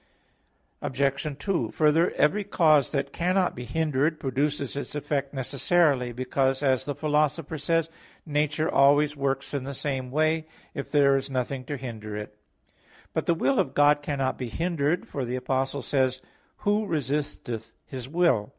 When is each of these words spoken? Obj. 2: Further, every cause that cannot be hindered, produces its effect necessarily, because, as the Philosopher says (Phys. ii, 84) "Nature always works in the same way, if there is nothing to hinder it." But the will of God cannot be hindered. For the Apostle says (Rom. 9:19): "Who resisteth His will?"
Obj. 0.81 1.37
2: 1.37 1.69
Further, 1.69 2.09
every 2.15 2.43
cause 2.43 2.91
that 2.91 3.13
cannot 3.13 3.55
be 3.55 3.65
hindered, 3.65 4.19
produces 4.19 4.75
its 4.75 4.95
effect 4.95 5.31
necessarily, 5.31 6.11
because, 6.11 6.63
as 6.63 6.85
the 6.85 6.95
Philosopher 6.95 7.59
says 7.59 7.85
(Phys. 7.87 7.89
ii, 7.89 7.93
84) 7.93 7.99
"Nature 8.33 8.71
always 8.71 9.15
works 9.15 9.53
in 9.53 9.63
the 9.63 9.75
same 9.75 10.09
way, 10.09 10.47
if 10.73 10.89
there 10.89 11.17
is 11.17 11.29
nothing 11.29 11.65
to 11.65 11.77
hinder 11.77 12.17
it." 12.17 12.35
But 13.13 13.27
the 13.27 13.35
will 13.35 13.59
of 13.59 13.75
God 13.75 14.01
cannot 14.01 14.39
be 14.39 14.49
hindered. 14.49 15.07
For 15.07 15.23
the 15.23 15.35
Apostle 15.35 15.83
says 15.83 16.19
(Rom. 16.23 16.29
9:19): 16.29 16.29
"Who 16.63 16.85
resisteth 16.87 17.71
His 17.85 18.09
will?" 18.09 18.49